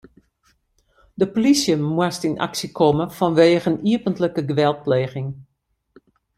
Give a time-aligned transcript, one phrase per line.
[1.21, 5.29] De polysje moast yn aksje komme fanwegen iepentlike geweldpleging.